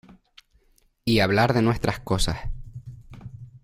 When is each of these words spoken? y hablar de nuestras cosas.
y 1.05 1.19
hablar 1.19 1.53
de 1.53 1.61
nuestras 1.61 1.99
cosas. 1.99 2.39